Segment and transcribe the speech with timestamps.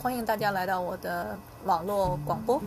[0.00, 2.62] 欢迎大家来到我的网络广播。